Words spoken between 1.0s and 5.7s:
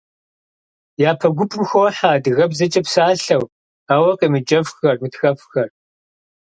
Япэ гупым хохьэ адыгэбзэкӏэ псалъэу, ауэ къемыджэфхэр, мытхэфхэр.